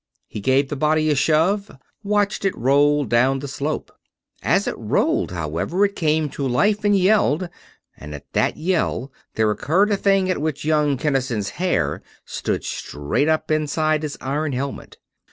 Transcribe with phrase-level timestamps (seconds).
[0.25, 3.91] He gave the body a shove, watched it roll down the slope.
[4.41, 7.47] As it rolled, however, it came to life and yelled;
[7.95, 13.29] and at that yell there occurred a thing at which young Kinnison's hair stood straight
[13.29, 14.97] up inside his iron helmet.